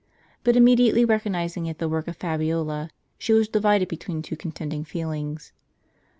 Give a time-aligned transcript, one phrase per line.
[0.43, 4.35] But immediately recognizing in it the work of Fabiola, she was divided be tween two
[4.35, 5.53] contending feelings.